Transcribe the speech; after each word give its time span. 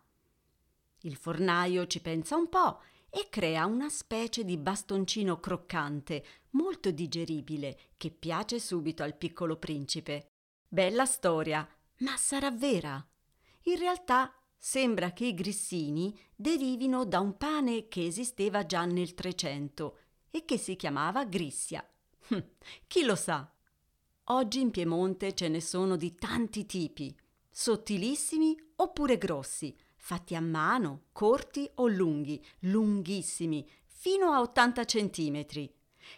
Il 1.02 1.16
fornaio 1.16 1.88
ci 1.88 2.02
pensa 2.02 2.36
un 2.36 2.50
po' 2.50 2.81
e 3.09 3.28
crea 3.30 3.66
una 3.66 3.90
specie 3.90 4.44
di 4.44 4.58
bastoncino 4.58 5.40
croccante, 5.40 6.25
molto 6.52 6.92
digeribile, 6.92 7.78
che 7.96 8.09
piace 8.09 8.59
subito 8.59 9.03
al 9.03 9.16
piccolo 9.16 9.58
principe. 9.58 10.31
Bella 10.68 11.06
storia, 11.06 11.68
ma 12.00 12.18
sarà 12.18 12.52
vera? 12.52 13.06
In 13.66 13.78
realtà 13.78 14.34
Sembra 14.66 15.11
che 15.11 15.25
i 15.25 15.33
grissini 15.33 16.17
derivino 16.33 17.03
da 17.03 17.19
un 17.19 17.36
pane 17.36 17.89
che 17.89 18.06
esisteva 18.06 18.66
già 18.66 18.86
nel 18.86 19.14
Trecento 19.14 19.97
e 20.31 20.45
che 20.45 20.58
si 20.58 20.78
chiamava 20.78 21.25
grissia. 21.25 21.86
Hm, 22.30 22.39
chi 22.88 23.03
lo 23.03 23.16
sa? 23.16 23.53
Oggi 24.28 24.61
in 24.61 24.72
Piemonte 24.72 25.34
ce 25.34 25.50
ne 25.50 25.59
sono 25.59 25.97
di 25.97 26.16
tanti 26.16 26.66
tipi, 26.66 27.14
sottilissimi 27.52 28.58
oppure 28.78 29.17
grossi, 29.17 29.78
fatti 29.97 30.34
a 30.34 30.39
mano, 30.39 31.08
corti 31.11 31.69
o 31.75 31.88
lunghi, 31.88 32.41
lunghissimi, 32.59 33.69
fino 33.86 34.31
a 34.31 34.39
80 34.39 34.86
centimetri. 34.86 35.69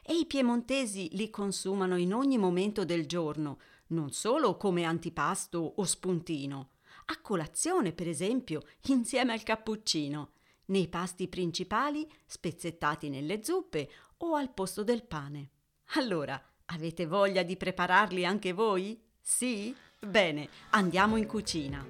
E 0.03 0.13
i 0.19 0.27
piemontesi 0.27 1.09
li 1.13 1.31
consumano 1.31 1.97
in 1.97 2.13
ogni 2.13 2.37
momento 2.37 2.85
del 2.85 3.07
giorno, 3.07 3.57
non 3.87 4.11
solo 4.11 4.55
come 4.55 4.83
antipasto 4.83 5.73
o 5.77 5.83
spuntino 5.83 6.73
a 7.05 7.21
colazione, 7.21 7.93
per 7.93 8.07
esempio, 8.07 8.61
insieme 8.87 9.33
al 9.33 9.43
cappuccino, 9.43 10.31
nei 10.67 10.87
pasti 10.87 11.27
principali 11.27 12.07
spezzettati 12.25 13.09
nelle 13.09 13.43
zuppe 13.43 13.89
o 14.17 14.35
al 14.35 14.51
posto 14.53 14.83
del 14.83 15.03
pane. 15.03 15.49
Allora, 15.95 16.41
avete 16.65 17.05
voglia 17.05 17.43
di 17.43 17.57
prepararli 17.57 18.25
anche 18.25 18.53
voi? 18.53 18.99
Sì? 19.21 19.75
Bene, 19.99 20.49
andiamo 20.71 21.17
in 21.17 21.27
cucina. 21.27 21.85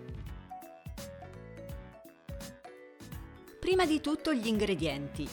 Prima 3.60 3.86
di 3.86 4.02
tutto 4.02 4.34
gli 4.34 4.48
ingredienti. 4.48 5.28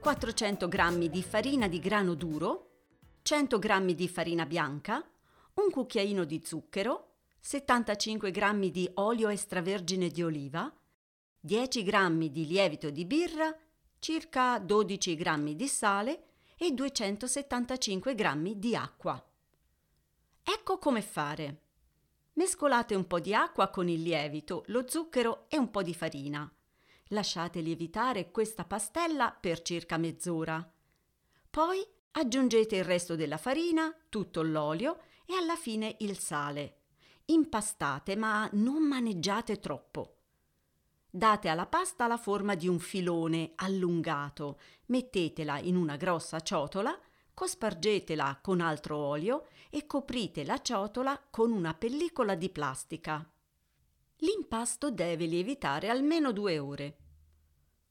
400 0.00 0.68
g 0.68 1.08
di 1.08 1.22
farina 1.22 1.66
di 1.66 1.78
grano 1.80 2.14
duro, 2.14 2.70
100 3.22 3.58
g 3.58 3.94
di 3.94 4.08
farina 4.08 4.46
bianca, 4.46 5.02
un 5.54 5.70
cucchiaino 5.70 6.24
di 6.24 6.42
zucchero, 6.44 7.13
75 7.46 8.30
g 8.30 8.70
di 8.70 8.90
olio 8.94 9.28
extravergine 9.28 10.08
di 10.08 10.22
oliva, 10.22 10.74
10 11.40 11.82
g 11.82 12.28
di 12.30 12.46
lievito 12.46 12.88
di 12.88 13.04
birra, 13.04 13.54
circa 13.98 14.58
12 14.58 15.14
g 15.14 15.52
di 15.52 15.68
sale 15.68 16.24
e 16.56 16.72
275 16.72 18.14
g 18.14 18.54
di 18.54 18.74
acqua. 18.74 19.22
Ecco 20.42 20.78
come 20.78 21.02
fare. 21.02 21.60
Mescolate 22.32 22.94
un 22.94 23.06
po' 23.06 23.20
di 23.20 23.34
acqua 23.34 23.68
con 23.68 23.90
il 23.90 24.00
lievito, 24.00 24.64
lo 24.68 24.88
zucchero 24.88 25.44
e 25.50 25.58
un 25.58 25.70
po' 25.70 25.82
di 25.82 25.92
farina. 25.92 26.50
Lasciate 27.08 27.60
lievitare 27.60 28.30
questa 28.30 28.64
pastella 28.64 29.36
per 29.38 29.60
circa 29.60 29.98
mezz'ora. 29.98 30.66
Poi 31.50 31.86
aggiungete 32.12 32.76
il 32.76 32.84
resto 32.84 33.16
della 33.16 33.36
farina, 33.36 33.94
tutto 34.08 34.40
l'olio 34.40 35.02
e 35.26 35.34
alla 35.34 35.56
fine 35.56 35.94
il 35.98 36.16
sale 36.16 36.78
impastate 37.26 38.16
ma 38.16 38.48
non 38.52 38.82
maneggiate 38.82 39.58
troppo. 39.58 40.16
Date 41.10 41.48
alla 41.48 41.66
pasta 41.66 42.06
la 42.06 42.16
forma 42.16 42.54
di 42.54 42.66
un 42.66 42.78
filone 42.78 43.52
allungato, 43.54 44.58
mettetela 44.86 45.58
in 45.60 45.76
una 45.76 45.96
grossa 45.96 46.40
ciotola, 46.40 46.98
cospargetela 47.32 48.40
con 48.42 48.60
altro 48.60 48.96
olio 48.96 49.46
e 49.70 49.86
coprite 49.86 50.44
la 50.44 50.60
ciotola 50.60 51.20
con 51.30 51.52
una 51.52 51.74
pellicola 51.74 52.34
di 52.34 52.50
plastica. 52.50 53.28
L'impasto 54.18 54.90
deve 54.90 55.26
lievitare 55.26 55.88
almeno 55.88 56.32
due 56.32 56.58
ore. 56.58 56.98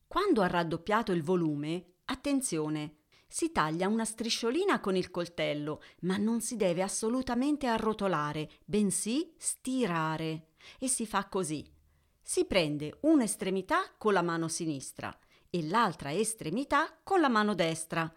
Quando 0.07 0.41
ha 0.41 0.47
raddoppiato 0.47 1.11
il 1.11 1.23
volume, 1.23 1.93
attenzione, 2.05 3.02
si 3.33 3.51
taglia 3.51 3.87
una 3.87 4.05
strisciolina 4.05 4.79
con 4.79 4.95
il 4.95 5.09
coltello, 5.09 5.81
ma 6.01 6.17
non 6.17 6.39
si 6.39 6.55
deve 6.55 6.83
assolutamente 6.83 7.65
arrotolare, 7.65 8.47
bensì 8.63 9.33
stirare. 9.39 10.49
E 10.77 10.87
si 10.87 11.07
fa 11.07 11.27
così. 11.29 11.67
Si 12.21 12.45
prende 12.45 12.99
un'estremità 13.01 13.91
con 13.97 14.13
la 14.13 14.21
mano 14.21 14.47
sinistra 14.47 15.17
e 15.49 15.65
l'altra 15.65 16.13
estremità 16.13 16.99
con 17.01 17.21
la 17.21 17.27
mano 17.27 17.55
destra 17.55 18.13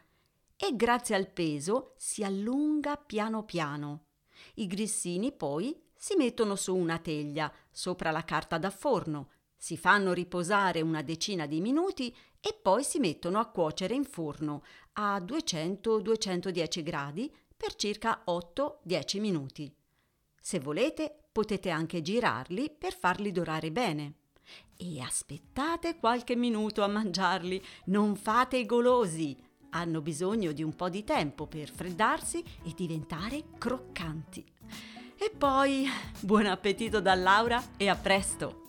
e 0.54 0.76
grazie 0.76 1.14
al 1.14 1.30
peso 1.30 1.94
si 1.96 2.22
allunga 2.22 2.98
piano 2.98 3.42
piano. 3.46 4.08
I 4.56 4.66
grissini 4.66 5.32
poi 5.32 5.82
si 5.96 6.14
mettono 6.16 6.56
su 6.56 6.76
una 6.76 6.98
teglia 6.98 7.50
sopra 7.70 8.10
la 8.10 8.22
carta 8.22 8.58
da 8.58 8.68
forno, 8.68 9.30
si 9.56 9.76
fanno 9.76 10.12
riposare 10.12 10.80
una 10.80 11.02
decina 11.02 11.46
di 11.46 11.60
minuti 11.60 12.14
e 12.40 12.58
poi 12.60 12.84
si 12.84 12.98
mettono 12.98 13.38
a 13.38 13.46
cuocere 13.46 13.94
in 13.94 14.04
forno 14.04 14.62
a 14.94 15.18
200-210 15.18 16.82
gradi 16.82 17.34
per 17.56 17.74
circa 17.74 18.22
8-10 18.26 19.20
minuti. 19.20 19.74
Se 20.40 20.60
volete 20.60 21.28
potete 21.32 21.70
anche 21.70 22.02
girarli 22.02 22.70
per 22.70 22.96
farli 22.96 23.32
dorare 23.32 23.72
bene. 23.72 24.14
E 24.76 25.00
aspettate 25.00 25.96
qualche 25.96 26.36
minuto 26.36 26.82
a 26.82 26.86
mangiarli, 26.86 27.60
non 27.86 28.14
fate 28.14 28.58
i 28.58 28.66
golosi. 28.66 29.36
Hanno 29.70 30.00
bisogno 30.00 30.52
di 30.52 30.62
un 30.62 30.76
po' 30.76 30.88
di 30.88 31.02
tempo 31.02 31.46
per 31.46 31.68
freddarsi 31.70 32.44
e 32.62 32.72
diventare 32.76 33.42
croccanti. 33.58 34.44
E 35.18 35.30
poi 35.36 35.86
buon 36.20 36.46
appetito 36.46 37.00
da 37.00 37.14
Laura 37.14 37.76
e 37.76 37.88
a 37.88 37.96
presto! 37.96 38.65